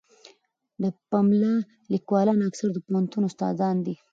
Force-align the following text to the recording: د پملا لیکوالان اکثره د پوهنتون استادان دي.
د 0.81 0.83
پملا 1.09 1.55
لیکوالان 1.93 2.39
اکثره 2.49 2.69
د 2.73 2.77
پوهنتون 2.85 3.23
استادان 3.29 3.75
دي. 3.85 3.95